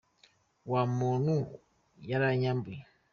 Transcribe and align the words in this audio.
Wa 0.71 0.81
muntu 0.97 1.35
yaranyambuye 2.09 2.81